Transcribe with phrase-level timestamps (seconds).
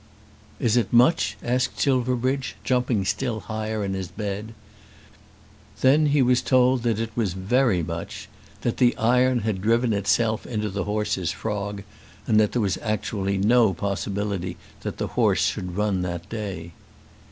[0.59, 4.55] "Is it much?" asked Silverbridge, jumping still higher in his bed.
[5.81, 8.27] Then he was told that it was very much,
[8.61, 11.83] that the iron had driven itself into the horse's frog,
[12.25, 16.71] and that there was actually no possibility that the horse should run on that day.